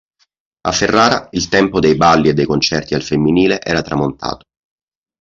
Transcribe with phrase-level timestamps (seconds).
[0.61, 4.45] A Ferrara, il tempo dei balli e dei concerti "al femminile" era tramontato.